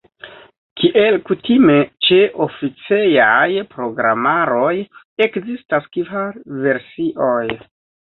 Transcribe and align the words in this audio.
Kiel 0.79 1.17
kutime 1.27 1.75
ĉe 2.07 2.17
oficejaj 2.47 3.45
programaroj, 3.77 4.73
ekzistas 5.29 5.89
kvar 5.95 6.45
versioj. 6.69 7.51